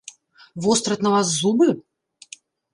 Востраць 0.63 0.97
на 1.09 1.13
вас 1.17 1.27
зубы? 1.39 1.69